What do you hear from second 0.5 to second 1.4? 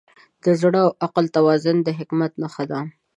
زړه او عقل